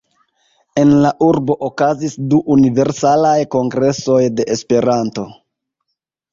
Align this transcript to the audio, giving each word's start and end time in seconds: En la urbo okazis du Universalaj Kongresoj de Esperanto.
En 0.83 0.93
la 1.03 1.11
urbo 1.25 1.57
okazis 1.67 2.17
du 2.33 2.41
Universalaj 2.57 3.35
Kongresoj 3.59 4.19
de 4.41 4.51
Esperanto. 4.59 5.31